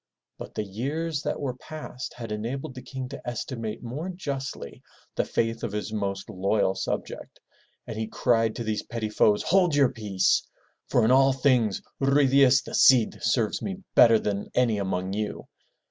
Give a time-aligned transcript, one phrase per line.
[0.39, 4.81] ''But the years that were past had enabled the King to estimate more justly
[5.13, 7.39] the faith of his most loyal subject,
[7.85, 10.41] and he cried to these petty foes, Hold your peace!
[10.89, 15.47] For in all things, Ruy Diaz the Cid serves me better than any among you!"